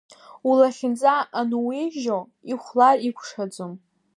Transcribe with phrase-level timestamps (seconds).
[0.49, 2.19] Улахьынҵа ануеижьо,
[2.51, 3.73] ихәлар иуқәшаӡом.